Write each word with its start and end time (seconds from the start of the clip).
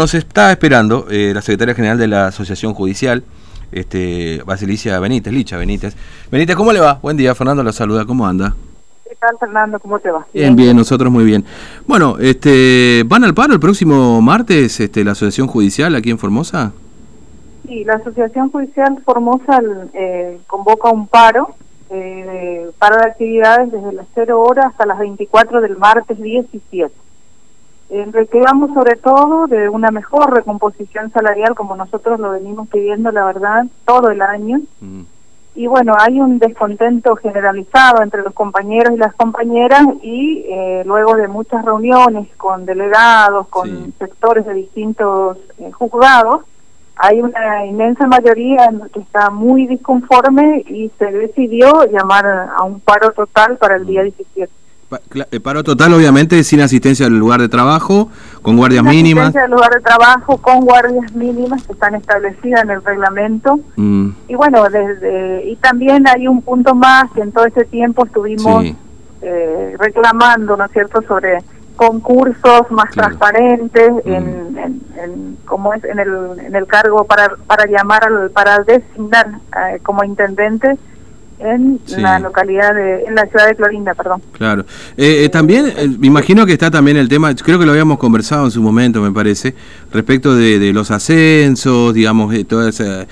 nos 0.00 0.14
está 0.14 0.50
esperando 0.50 1.04
eh, 1.10 1.32
la 1.34 1.42
secretaria 1.42 1.74
general 1.74 1.98
de 1.98 2.08
la 2.08 2.28
Asociación 2.28 2.72
Judicial, 2.72 3.22
este, 3.70 4.42
Basilicia 4.46 4.98
Benítez, 4.98 5.30
Licha 5.30 5.58
Benítez. 5.58 5.94
Benítez, 6.30 6.56
¿cómo 6.56 6.72
le 6.72 6.80
va? 6.80 6.94
Buen 7.02 7.18
día, 7.18 7.34
Fernando 7.34 7.62
la 7.62 7.70
saluda, 7.70 8.06
¿cómo 8.06 8.26
anda? 8.26 8.56
¿Qué 9.06 9.14
tal, 9.16 9.36
Fernando? 9.38 9.78
¿Cómo 9.78 9.98
te 9.98 10.10
va? 10.10 10.26
Bien, 10.32 10.56
bien, 10.56 10.74
nosotros 10.74 11.12
muy 11.12 11.24
bien. 11.24 11.44
Bueno, 11.86 12.16
este, 12.18 13.02
¿van 13.04 13.24
al 13.24 13.34
paro 13.34 13.52
el 13.52 13.60
próximo 13.60 14.22
martes 14.22 14.80
este, 14.80 15.04
la 15.04 15.12
Asociación 15.12 15.48
Judicial 15.48 15.94
aquí 15.94 16.08
en 16.08 16.18
Formosa? 16.18 16.72
Sí, 17.68 17.84
la 17.84 17.96
Asociación 17.96 18.50
Judicial 18.50 19.02
Formosa 19.04 19.60
eh, 19.92 20.40
convoca 20.46 20.88
un 20.88 21.08
paro, 21.08 21.50
eh, 21.90 22.70
paro 22.78 22.96
de 22.96 23.04
actividades 23.04 23.70
desde 23.70 23.92
las 23.92 24.06
0 24.14 24.40
horas 24.40 24.64
hasta 24.68 24.86
las 24.86 24.98
24 24.98 25.60
del 25.60 25.76
martes 25.76 26.18
17. 26.18 26.90
Eh, 27.90 28.06
reclamamos 28.12 28.72
sobre 28.72 28.96
todo 28.96 29.48
de 29.48 29.68
una 29.68 29.90
mejor 29.90 30.32
recomposición 30.32 31.10
salarial 31.10 31.56
como 31.56 31.74
nosotros 31.74 32.20
lo 32.20 32.30
venimos 32.30 32.68
pidiendo, 32.68 33.10
la 33.10 33.24
verdad, 33.24 33.64
todo 33.84 34.10
el 34.10 34.22
año. 34.22 34.60
Mm. 34.80 35.02
Y 35.56 35.66
bueno, 35.66 35.94
hay 35.98 36.20
un 36.20 36.38
descontento 36.38 37.16
generalizado 37.16 38.02
entre 38.02 38.22
los 38.22 38.32
compañeros 38.32 38.94
y 38.94 38.98
las 38.98 39.12
compañeras 39.14 39.82
y 40.02 40.44
eh, 40.48 40.84
luego 40.86 41.16
de 41.16 41.26
muchas 41.26 41.64
reuniones 41.64 42.28
con 42.36 42.64
delegados, 42.64 43.48
con 43.48 43.92
sectores 43.98 44.46
de 44.46 44.54
distintos 44.54 45.38
eh, 45.58 45.72
juzgados, 45.72 46.42
hay 47.02 47.20
una 47.20 47.64
inmensa 47.64 48.06
mayoría 48.06 48.70
que 48.92 49.00
está 49.00 49.30
muy 49.30 49.66
disconforme 49.66 50.62
y 50.68 50.90
se 50.98 51.06
decidió 51.06 51.84
llamar 51.86 52.26
a 52.54 52.62
un 52.62 52.78
paro 52.78 53.10
total 53.12 53.56
para 53.56 53.76
el 53.76 53.86
día 53.86 54.02
17. 54.02 54.52
Eh, 55.30 55.40
paro 55.40 55.62
total, 55.62 55.94
obviamente, 55.94 56.42
sin 56.42 56.60
asistencia 56.60 57.06
al 57.06 57.16
lugar 57.16 57.40
de 57.40 57.48
trabajo, 57.48 58.08
con 58.42 58.56
guardias 58.56 58.82
sin 58.82 58.90
mínimas. 58.90 59.24
Asistencia 59.28 59.44
al 59.44 59.50
lugar 59.50 59.70
de 59.70 59.80
trabajo, 59.80 60.38
con 60.38 60.60
guardias 60.60 61.12
mínimas 61.14 61.62
que 61.64 61.72
están 61.72 61.94
establecidas 61.94 62.64
en 62.64 62.70
el 62.70 62.82
reglamento. 62.82 63.60
Mm. 63.76 64.08
Y 64.28 64.34
bueno, 64.34 64.64
desde 64.68 65.44
y 65.46 65.56
también 65.56 66.08
hay 66.08 66.26
un 66.26 66.42
punto 66.42 66.74
más 66.74 67.10
que 67.12 67.20
en 67.20 67.30
todo 67.30 67.46
ese 67.46 67.64
tiempo 67.64 68.04
estuvimos 68.04 68.64
eh, 69.22 69.76
reclamando, 69.78 70.56
¿no 70.56 70.64
es 70.64 70.72
cierto?, 70.72 71.02
sobre 71.02 71.38
concursos 71.76 72.70
más 72.70 72.90
transparentes 72.90 73.90
mm. 74.04 74.12
en, 74.12 74.58
en, 74.58 75.36
como 75.46 75.72
es 75.72 75.82
en 75.84 75.98
el 75.98 76.10
en 76.44 76.54
el 76.54 76.66
cargo 76.66 77.04
para 77.04 77.36
para 77.46 77.64
llamar 77.66 78.04
al, 78.04 78.30
para 78.30 78.58
designar 78.64 79.28
eh, 79.56 79.78
como 79.82 80.04
intendente 80.04 80.76
en 81.40 81.80
la 81.96 82.18
localidad 82.18 82.74
de, 82.74 83.04
en 83.04 83.14
la 83.14 83.24
ciudad 83.26 83.48
de 83.48 83.54
Clorinda, 83.54 83.94
perdón. 83.94 84.22
Claro. 84.32 84.62
Eh, 84.96 85.24
eh, 85.24 85.28
también, 85.28 85.66
eh, 85.76 85.88
me 85.98 86.06
imagino 86.06 86.44
que 86.44 86.52
está 86.52 86.70
también 86.70 86.96
el 86.96 87.08
tema, 87.08 87.34
creo 87.34 87.58
que 87.58 87.64
lo 87.64 87.72
habíamos 87.72 87.98
conversado 87.98 88.44
en 88.44 88.50
su 88.50 88.62
momento, 88.62 89.00
me 89.00 89.10
parece, 89.10 89.54
respecto 89.92 90.34
de, 90.34 90.72
los 90.72 90.90
ascensos, 90.90 91.94
digamos, 91.94 92.34
todas 92.46 92.78
esas 92.78 93.06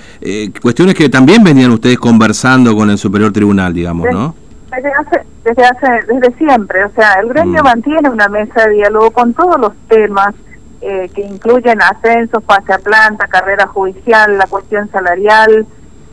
cuestiones 0.61 0.95
que 0.95 1.09
también 1.09 1.43
venían 1.43 1.71
ustedes 1.71 1.97
conversando 1.97 2.75
con 2.75 2.89
el 2.89 2.97
Superior 2.97 3.33
Tribunal, 3.33 3.73
digamos, 3.73 4.07
¿no? 4.11 4.35
Desde 4.71 4.91
hace, 4.93 5.21
desde 5.43 5.65
hace, 5.65 6.13
desde 6.13 6.37
siempre, 6.37 6.85
o 6.85 6.91
sea, 6.91 7.15
el 7.21 7.27
gremio 7.27 7.61
mm. 7.61 7.65
mantiene 7.65 8.09
una 8.09 8.29
mesa 8.29 8.67
de 8.67 8.75
diálogo 8.75 9.11
con 9.11 9.33
todos 9.33 9.59
los 9.59 9.73
temas 9.87 10.35
que 10.79 11.21
incluyen 11.21 11.81
ascensos, 11.81 12.41
pase 12.41 12.71
a 12.71 12.77
planta, 12.77 13.27
carrera 13.27 13.67
judicial, 13.67 14.37
la 14.37 14.47
cuestión 14.47 14.89
salarial, 14.89 15.67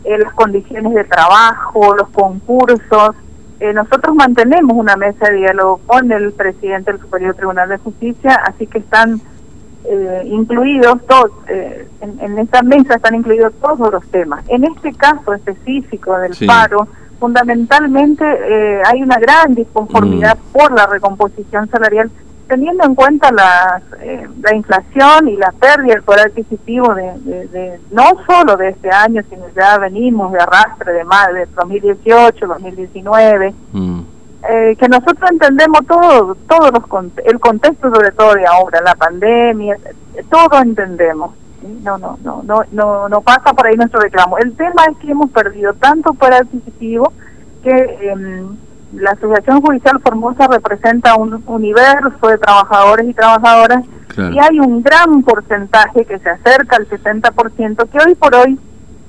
eh, 0.07 0.19
las 0.19 0.33
condiciones 0.35 0.95
de 0.95 1.05
trabajo, 1.05 1.97
los 1.97 2.09
concursos. 2.11 3.17
Eh, 3.59 3.73
nosotros 3.73 4.15
mantenemos 4.15 4.77
una 4.77 4.95
mesa 4.97 5.27
de 5.31 5.39
diálogo 5.39 5.81
con 5.87 6.13
el 6.13 6.33
presidente 6.33 6.93
del 6.93 7.01
Superior 7.01 7.35
Tribunal 7.35 7.69
de 7.69 7.79
Justicia, 7.79 8.35
así 8.47 8.69
que 8.69 8.79
están 8.79 9.21
eh, 9.85 10.23
incluidos 10.27 11.05
todos, 11.07 11.33
en, 11.49 12.21
en, 12.21 12.39
esta 12.39 12.63
mesa 12.63 12.95
están 12.95 13.17
incluidos 13.17 13.53
todos 13.61 13.93
los 13.93 14.07
temas. 14.09 14.45
En 14.49 14.63
este 14.65 14.93
caso 14.93 15.35
específico 15.35 16.17
del 16.19 16.37
paro, 16.47 16.87
fundamentalmente 17.19 18.25
hay 18.85 19.03
una 19.03 19.19
gran 19.19 19.55
disconformidad 19.55 20.37
mm. 20.37 20.53
por 20.53 20.73
la 20.73 20.87
recomposición 20.87 21.69
salarial 21.69 22.11
teniendo 22.49 22.85
en 22.85 22.95
cuenta 22.95 23.31
la, 23.33 23.81
eh, 24.01 24.29
la 24.41 24.55
inflación 24.55 25.29
y 25.29 25.37
la 25.37 25.53
pérdida 25.53 25.95
del 25.95 26.03
poder 26.03 26.29
adquisitivo 26.29 26.95
de, 26.95 27.81
no 27.91 28.05
solo 28.27 28.57
de 28.57 28.71
este 28.71 28.91
año, 28.91 29.23
sino 29.29 29.45
ya 29.55 29.79
venimos 29.79 30.33
de 30.33 30.39
arrastre 30.39 30.93
de 30.93 31.05
más 31.05 31.33
de 31.33 31.47
2018, 31.47 32.47
2019, 32.47 33.55
mm. 33.73 34.01
eh, 34.49 34.77
que 34.79 34.89
nosotros 34.89 35.31
entendemos 35.31 35.81
todo, 35.87 36.37
todos 36.49 36.73
los 36.73 36.85
el 37.25 37.41
contexto 37.41 37.91
sobre 37.91 38.13
todo 38.13 38.35
de 38.35 38.47
ahora, 38.47 38.81
la 38.81 38.95
pandemia, 38.95 39.77
todo 40.31 40.61
entendemos. 40.63 41.33
No, 41.83 41.99
no, 41.99 42.17
no, 42.23 42.43
no, 42.45 42.63
no, 42.71 43.09
no 43.09 43.21
pasa 43.23 43.53
por 43.53 43.67
ahí 43.67 43.75
nuestro 43.75 43.99
reclamo. 43.99 44.39
El 44.39 44.55
tema 44.55 44.85
es 44.89 44.97
que 44.99 45.11
hemos 45.11 45.31
perdido 45.31 45.73
tanto 45.75 46.15
poder 46.15 46.35
adquisitivo 46.35 47.13
que 47.65 47.71
eh, 47.73 48.45
la 48.93 49.11
Asociación 49.13 49.61
Judicial 49.61 50.01
Formosa 50.01 50.47
representa 50.47 51.17
un 51.17 51.43
universo 51.47 52.29
de 52.29 52.39
trabajadores 52.39 53.09
y 53.09 53.15
trabajadoras 53.15 53.85
y 54.17 54.39
hay 54.39 54.61
un 54.61 54.83
gran 54.83 55.23
porcentaje 55.23 56.05
que 56.07 56.19
se 56.19 56.31
acerca 56.31 56.77
al 56.77 56.89
60% 56.89 57.89
que 57.89 57.99
hoy 57.99 58.15
por 58.15 58.35
hoy 58.35 58.59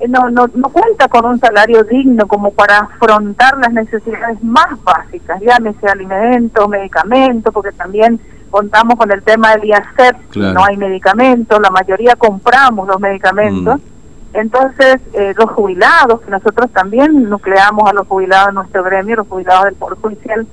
eh, 0.00 0.08
no, 0.08 0.28
no, 0.28 0.48
no 0.54 0.68
cuenta 0.68 1.08
con 1.08 1.24
un 1.24 1.40
salario 1.40 1.82
digno 1.84 2.26
como 2.26 2.50
para 2.50 2.78
afrontar 2.78 3.56
las 3.58 3.72
necesidades 3.72 4.42
más 4.42 4.66
básicas, 4.84 5.40
llámese 5.40 5.86
alimentos, 5.86 6.68
medicamentos, 6.68 7.54
porque 7.54 7.72
también 7.72 8.20
contamos 8.50 8.96
con 8.96 9.10
el 9.10 9.22
tema 9.22 9.52
del 9.52 9.64
IACEP, 9.64 10.36
no 10.36 10.64
hay 10.64 10.76
medicamentos, 10.76 11.60
la 11.60 11.70
mayoría 11.70 12.14
compramos 12.16 12.86
los 12.86 13.00
medicamentos. 13.00 13.76
Mm. 13.76 13.97
Entonces, 14.38 15.00
eh, 15.14 15.34
los 15.36 15.50
jubilados, 15.50 16.20
que 16.20 16.30
nosotros 16.30 16.70
también 16.70 17.28
nucleamos 17.28 17.90
a 17.90 17.92
los 17.92 18.06
jubilados 18.06 18.48
de 18.48 18.52
nuestro 18.52 18.84
gremio, 18.84 19.16
los 19.16 19.26
jubilados 19.26 19.64
del 19.64 19.74
Poder 19.74 19.98
Judicial. 19.98 20.46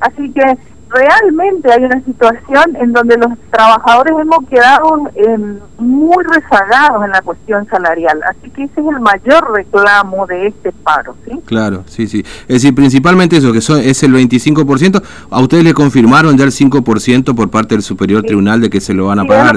Así 0.00 0.30
que 0.30 0.56
realmente 0.88 1.70
hay 1.70 1.84
una 1.84 2.00
situación 2.00 2.76
en 2.80 2.94
donde 2.94 3.18
los 3.18 3.32
trabajadores 3.50 4.14
hemos 4.18 4.48
quedado 4.48 5.10
em, 5.16 5.58
muy 5.76 6.24
rezagados 6.24 7.04
en 7.04 7.10
la 7.10 7.20
cuestión 7.20 7.66
salarial. 7.66 8.20
Así 8.26 8.48
que 8.50 8.64
ese 8.64 8.80
es 8.80 8.86
el 8.86 9.00
mayor 9.00 9.52
reclamo 9.52 10.26
de 10.26 10.46
este 10.46 10.72
paro. 10.72 11.14
¿sí? 11.26 11.38
Claro, 11.44 11.84
sí, 11.86 12.06
sí. 12.06 12.20
Es 12.48 12.62
decir, 12.62 12.74
principalmente 12.74 13.36
eso, 13.36 13.52
que 13.52 13.60
son, 13.60 13.80
es 13.80 14.02
el 14.02 14.14
25%. 14.14 15.02
¿A 15.28 15.40
ustedes 15.40 15.62
le 15.62 15.74
confirmaron 15.74 16.38
ya 16.38 16.44
el 16.44 16.52
5% 16.52 17.34
por 17.34 17.50
parte 17.50 17.74
del 17.74 17.82
Superior 17.82 18.22
Tribunal 18.22 18.62
de 18.62 18.70
que 18.70 18.80
se 18.80 18.94
lo 18.94 19.08
van 19.08 19.18
a 19.18 19.24
pagar? 19.26 19.56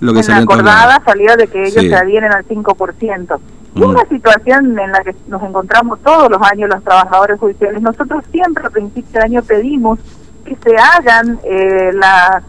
Lo 0.00 0.12
que 0.12 0.20
en 0.20 0.28
la 0.28 0.36
acordada 0.38 1.02
salió 1.04 1.36
de 1.36 1.46
que 1.46 1.62
ellos 1.62 1.84
se 1.84 1.94
adhieren 1.94 2.32
al 2.32 2.46
5%. 2.46 3.38
Y 3.74 3.82
una 3.82 4.02
mm. 4.02 4.08
situación 4.08 4.78
en 4.78 4.92
la 4.92 5.00
que 5.04 5.14
nos 5.28 5.42
encontramos 5.42 6.00
todos 6.02 6.30
los 6.30 6.40
años 6.42 6.68
los 6.68 6.82
trabajadores 6.82 7.38
judiciales. 7.38 7.82
Nosotros 7.82 8.24
siempre 8.30 8.66
a 8.66 8.70
principio 8.70 9.20
de 9.20 9.24
año 9.24 9.42
pedimos 9.42 9.98
que 10.44 10.56
se 10.56 10.76
hagan 10.76 11.38
eh, 11.44 11.90
las 11.92 12.42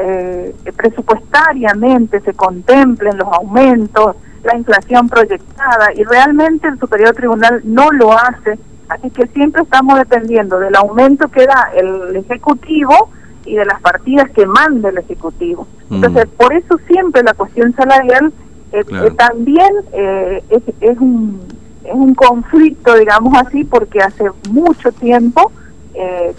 eh, 0.00 0.54
presupuestariamente 0.74 2.20
se 2.20 2.32
contemplen 2.32 3.18
los 3.18 3.28
aumentos, 3.28 4.16
la 4.42 4.56
inflación 4.56 5.08
proyectada 5.08 5.92
y 5.94 6.02
realmente 6.04 6.68
el 6.68 6.78
Superior 6.78 7.14
Tribunal 7.14 7.60
no 7.64 7.90
lo 7.92 8.12
hace, 8.12 8.58
así 8.88 9.10
que 9.10 9.26
siempre 9.28 9.62
estamos 9.62 9.98
dependiendo 9.98 10.58
del 10.58 10.74
aumento 10.76 11.28
que 11.28 11.46
da 11.46 11.70
el 11.74 12.16
Ejecutivo 12.16 13.10
y 13.44 13.56
de 13.56 13.64
las 13.64 13.80
partidas 13.80 14.30
que 14.30 14.46
manda 14.46 14.88
el 14.88 14.98
Ejecutivo. 14.98 15.66
Mm. 15.88 15.94
Entonces, 15.96 16.26
por 16.36 16.52
eso 16.52 16.78
siempre 16.86 17.22
la 17.22 17.34
cuestión 17.34 17.74
salarial 17.74 18.32
eh, 18.72 18.84
eh, 18.90 19.10
también 19.16 19.70
eh, 19.92 20.42
es, 20.48 20.62
es, 20.80 20.98
un, 20.98 21.40
es 21.84 21.92
un 21.92 22.14
conflicto, 22.14 22.96
digamos 22.96 23.34
así, 23.38 23.64
porque 23.64 24.00
hace 24.00 24.24
mucho 24.50 24.90
tiempo 24.92 25.52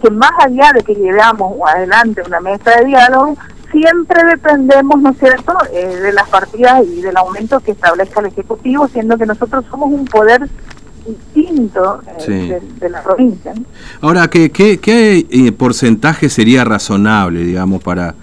que 0.02 0.10
más 0.10 0.32
allá 0.40 0.72
de 0.74 0.82
que 0.82 0.96
llevamos 0.96 1.54
adelante 1.68 2.24
una 2.26 2.40
mesa 2.40 2.72
de 2.80 2.86
diálogo, 2.86 3.38
siempre 3.72 4.24
dependemos, 4.24 5.00
¿no 5.00 5.12
es 5.12 5.20
cierto?, 5.20 5.54
de 5.72 6.12
las 6.12 6.28
partidas 6.28 6.84
y 6.84 7.02
del 7.02 7.16
aumento 7.16 7.60
que 7.60 7.72
establezca 7.72 8.20
el 8.22 8.26
Ejecutivo, 8.26 8.88
siendo 8.88 9.16
que 9.16 9.28
nosotros 9.28 9.64
somos 9.70 9.92
un 9.92 10.06
poder 10.06 10.50
distinto 11.06 12.02
eh, 12.28 12.62
de, 12.80 12.90
la 12.90 13.04
provincia. 13.04 13.54
Ahora, 14.02 14.28
¿qué, 14.30 14.52
qué, 14.52 14.80
qué 14.80 15.26
eh, 15.30 15.52
porcentaje 15.52 16.30
sería 16.30 16.64
razonable, 16.64 17.44
digamos, 17.44 17.84
para 17.84 18.16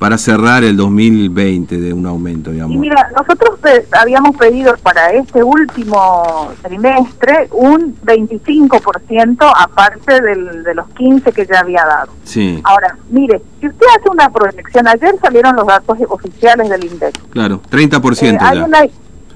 para 0.00 0.16
cerrar 0.16 0.64
el 0.64 0.78
2020 0.78 1.78
de 1.78 1.92
un 1.92 2.06
aumento, 2.06 2.50
digamos? 2.50 2.78
mira, 2.78 3.10
nosotros 3.14 3.60
habíamos 3.92 4.34
pedido 4.34 4.74
para 4.82 5.12
este 5.12 5.42
último 5.42 6.50
trimestre 6.62 7.48
un 7.50 7.94
25% 8.02 9.52
aparte 9.54 10.22
del, 10.22 10.64
de 10.64 10.74
los 10.74 10.88
15 10.94 11.32
que 11.32 11.44
ya 11.44 11.60
había 11.60 11.84
dado. 11.84 12.12
Sí. 12.24 12.62
Ahora, 12.64 12.96
mire, 13.10 13.42
si 13.60 13.68
usted 13.68 13.86
hace 13.98 14.08
una 14.08 14.30
proyección, 14.30 14.88
ayer 14.88 15.14
salieron 15.20 15.54
los 15.54 15.66
datos 15.66 15.98
oficiales 16.08 16.70
del 16.70 16.82
INDEC. 16.82 17.18
Claro, 17.28 17.60
30% 17.70 18.32
eh, 18.32 18.38
hay 18.40 18.58
Una, 18.58 18.78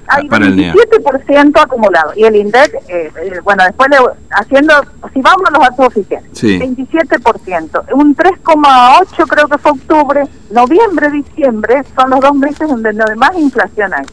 hay 0.07 0.27
27% 0.27 1.61
acumulado. 1.61 2.13
Y 2.15 2.23
el 2.23 2.35
INDEC, 2.35 2.73
eh, 2.87 3.11
eh, 3.15 3.39
bueno, 3.43 3.63
después 3.63 3.89
le, 3.89 3.97
haciendo, 4.31 4.73
si 5.13 5.21
vamos 5.21 5.47
a 5.47 5.51
los 5.51 5.61
datos 5.61 5.87
oficiales, 5.87 6.31
27%. 6.33 7.93
Un 7.93 8.15
3,8 8.15 9.27
creo 9.27 9.47
que 9.47 9.57
fue 9.57 9.71
octubre, 9.71 10.23
noviembre, 10.51 11.09
diciembre, 11.11 11.83
son 11.95 12.11
los 12.11 12.19
dos 12.19 12.35
meses 12.35 12.67
donde 12.67 12.93
más 13.15 13.35
inflación 13.37 13.93
hay. 13.93 14.05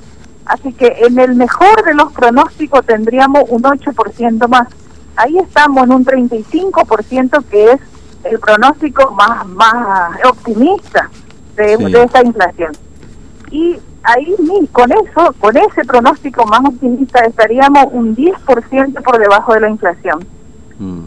Así 0.44 0.72
que 0.72 0.86
en 1.06 1.18
el 1.18 1.34
mejor 1.34 1.84
de 1.84 1.94
los 1.94 2.12
pronósticos 2.12 2.84
tendríamos 2.84 3.44
un 3.48 3.62
8% 3.62 4.48
más. 4.48 4.68
Ahí 5.16 5.38
estamos 5.38 5.84
en 5.84 5.92
un 5.92 6.04
35% 6.04 7.44
que 7.44 7.72
es 7.72 7.80
el 8.24 8.38
pronóstico 8.38 9.10
más, 9.12 9.46
más 9.48 10.16
optimista 10.24 11.10
de, 11.54 11.76
de 11.76 12.02
esta 12.02 12.22
inflación. 12.24 12.72
Y 13.50 13.78
ahí 14.02 14.34
con 14.72 14.90
eso, 14.92 15.34
con 15.38 15.56
ese 15.56 15.84
pronóstico 15.84 16.46
más 16.46 16.60
optimista, 16.64 17.20
estaríamos 17.20 17.86
un 17.92 18.16
10% 18.16 19.02
por 19.02 19.18
debajo 19.18 19.54
de 19.54 19.60
la 19.60 19.70
inflación. 19.70 20.24
Mm. 20.78 21.00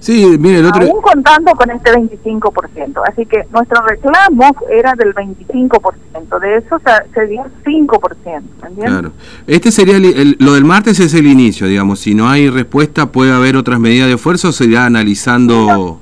Sí, 0.00 0.36
mire, 0.36 0.58
el 0.58 0.66
otro... 0.66 0.82
Aún 0.82 1.00
contando 1.00 1.52
con 1.52 1.70
este 1.70 1.92
25%. 1.92 3.02
Así 3.08 3.24
que 3.24 3.44
nuestro 3.52 3.82
reclamo 3.82 4.56
era 4.68 4.94
del 4.94 5.14
25%. 5.14 6.40
De 6.40 6.56
eso 6.56 6.80
se, 7.14 7.26
dio 7.28 7.44
5%. 7.64 8.42
Claro. 8.84 9.12
Este 9.46 9.70
sería, 9.70 10.00
lo 10.40 10.54
del 10.54 10.64
martes 10.64 10.98
es 10.98 11.14
el 11.14 11.28
inicio, 11.28 11.68
digamos. 11.68 12.00
Si 12.00 12.16
no 12.16 12.28
hay 12.28 12.50
respuesta, 12.50 13.12
puede 13.12 13.32
haber 13.32 13.56
otras 13.56 13.78
medidas 13.78 14.08
de 14.08 14.14
esfuerzo, 14.14 14.50
se 14.50 14.64
irá 14.64 14.86
analizando 14.86 16.00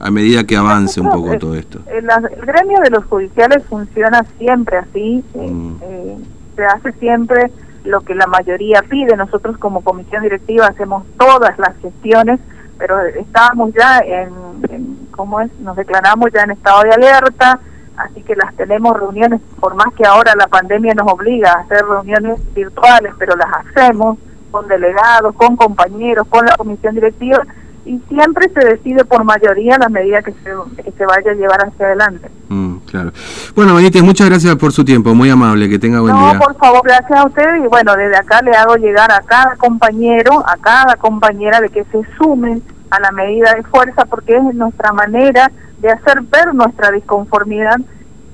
a 0.00 0.10
medida 0.10 0.44
que 0.44 0.56
avance 0.56 1.00
un 1.00 1.10
poco 1.10 1.38
todo 1.38 1.54
esto. 1.54 1.80
El, 1.86 2.06
gremio 2.40 2.80
de 2.80 2.90
los 2.90 3.04
judiciales 3.04 3.64
funciona 3.66 4.24
siempre 4.38 4.78
así. 4.78 5.22
Eh, 5.34 5.50
mm. 5.50 5.76
eh, 5.82 6.16
se 6.56 6.64
hace 6.64 6.92
siempre 6.92 7.50
lo 7.84 8.00
que 8.00 8.14
la 8.14 8.26
mayoría 8.26 8.82
pide. 8.82 9.16
Nosotros 9.16 9.56
como 9.58 9.82
comisión 9.82 10.22
directiva 10.22 10.66
hacemos 10.66 11.04
todas 11.16 11.58
las 11.58 11.76
gestiones 11.82 12.40
pero 12.80 12.98
estábamos 13.04 13.74
ya 13.74 13.98
en, 13.98 15.08
¿cómo 15.10 15.42
es? 15.42 15.52
Nos 15.60 15.76
declaramos 15.76 16.30
ya 16.32 16.44
en 16.44 16.52
estado 16.52 16.82
de 16.82 16.90
alerta, 16.90 17.60
así 17.98 18.22
que 18.22 18.34
las 18.34 18.56
tenemos 18.56 18.98
reuniones, 18.98 19.42
por 19.60 19.74
más 19.74 19.92
que 19.94 20.06
ahora 20.06 20.32
la 20.34 20.46
pandemia 20.46 20.94
nos 20.94 21.12
obliga 21.12 21.52
a 21.52 21.60
hacer 21.60 21.84
reuniones 21.84 22.40
virtuales, 22.54 23.12
pero 23.18 23.36
las 23.36 23.48
hacemos 23.66 24.16
con 24.50 24.66
delegados, 24.66 25.34
con 25.34 25.56
compañeros, 25.56 26.26
con 26.28 26.46
la 26.46 26.56
comisión 26.56 26.94
directiva, 26.94 27.42
y 27.84 27.98
siempre 28.08 28.48
se 28.50 28.60
decide 28.60 29.04
por 29.04 29.24
mayoría 29.24 29.78
la 29.78 29.88
medida 29.88 30.22
que 30.22 30.32
se, 30.32 30.82
que 30.82 30.92
se 30.92 31.06
vaya 31.06 31.30
a 31.30 31.34
llevar 31.34 31.66
hacia 31.66 31.86
adelante. 31.86 32.30
Mm, 32.48 32.76
claro. 32.90 33.12
Bueno, 33.54 33.74
Benítez, 33.74 34.02
muchas 34.02 34.28
gracias 34.28 34.54
por 34.56 34.72
su 34.72 34.84
tiempo, 34.84 35.14
muy 35.14 35.30
amable, 35.30 35.68
que 35.68 35.78
tenga 35.78 36.00
buen 36.00 36.14
día. 36.14 36.34
No, 36.34 36.38
por 36.38 36.56
favor, 36.56 36.82
gracias 36.84 37.18
a 37.18 37.26
usted 37.26 37.56
y 37.64 37.68
bueno, 37.68 37.94
desde 37.96 38.16
acá 38.16 38.42
le 38.42 38.52
hago 38.52 38.76
llegar 38.76 39.10
a 39.10 39.20
cada 39.22 39.56
compañero, 39.56 40.44
a 40.46 40.56
cada 40.58 40.96
compañera 40.96 41.60
de 41.60 41.68
que 41.68 41.84
se 41.84 42.00
sumen 42.18 42.62
a 42.90 43.00
la 43.00 43.12
medida 43.12 43.54
de 43.54 43.62
fuerza 43.62 44.04
porque 44.04 44.36
es 44.36 44.54
nuestra 44.54 44.92
manera 44.92 45.50
de 45.78 45.90
hacer 45.90 46.20
ver 46.22 46.54
nuestra 46.54 46.90
disconformidad 46.90 47.76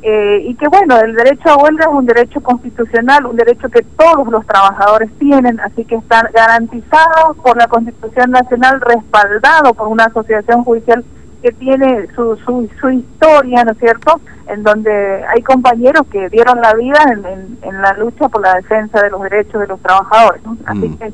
eh, 0.08 0.40
y 0.46 0.54
que 0.54 0.68
bueno, 0.68 0.96
el 1.00 1.16
derecho 1.16 1.50
a 1.50 1.56
huelga 1.56 1.86
es 1.86 1.90
un 1.90 2.06
derecho 2.06 2.40
constitucional, 2.40 3.26
un 3.26 3.34
derecho 3.34 3.68
que 3.68 3.82
todos 3.82 4.28
los 4.28 4.46
trabajadores 4.46 5.10
tienen, 5.18 5.58
así 5.58 5.84
que 5.84 5.96
está 5.96 6.30
garantizado 6.32 7.34
por 7.42 7.56
la 7.56 7.66
Constitución 7.66 8.30
Nacional, 8.30 8.80
respaldado 8.82 9.74
por 9.74 9.88
una 9.88 10.04
asociación 10.04 10.62
judicial 10.62 11.04
que 11.42 11.50
tiene 11.50 12.06
su, 12.14 12.36
su, 12.36 12.70
su 12.80 12.90
historia, 12.90 13.64
¿no 13.64 13.72
es 13.72 13.78
cierto?, 13.78 14.20
en 14.46 14.62
donde 14.62 15.24
hay 15.24 15.42
compañeros 15.42 16.06
que 16.06 16.28
dieron 16.28 16.60
la 16.60 16.72
vida 16.74 17.02
en, 17.10 17.58
en, 17.62 17.82
la 17.82 17.92
lucha 17.94 18.28
por 18.28 18.42
la 18.42 18.54
defensa 18.54 19.02
de 19.02 19.10
los 19.10 19.20
derechos 19.22 19.60
de 19.60 19.66
los 19.66 19.80
trabajadores. 19.80 20.40
Así 20.66 20.88
mm. 20.88 20.98
que 20.98 21.12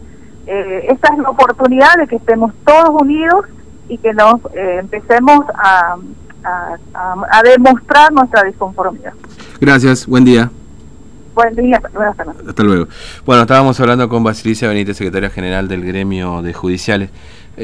eh, 0.49 0.87
esta 0.91 1.15
es 1.15 1.19
la 1.19 1.31
oportunidad 1.31 1.95
de 1.97 2.09
que 2.09 2.17
estemos 2.17 2.53
todos 2.67 3.01
unidos 3.01 3.47
y 3.89 3.97
que 3.97 4.13
nos 4.13 4.35
eh, 4.55 4.81
empecemos 4.81 5.47
a, 5.55 5.97
a, 6.45 7.43
demostrar 7.45 8.13
nuestra 8.13 8.43
disconformidad. 8.45 9.13
Gracias, 9.61 10.07
buen 10.07 10.25
día. 10.25 10.51
Buen 11.35 11.55
día, 11.55 11.81
Hasta 12.47 12.63
luego. 12.63 12.89
Bueno, 13.25 13.43
estábamos 13.43 13.81
hablando 13.81 14.09
con 14.09 14.23
Basilicia 14.23 14.69
Benítez, 14.69 14.99
secretaria 14.99 15.31
general 15.31 15.67
del 15.67 15.85
gremio 15.85 16.43
de 16.43 16.53
judiciales. 16.53 17.11